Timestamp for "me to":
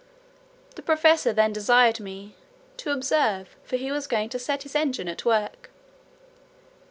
1.99-2.89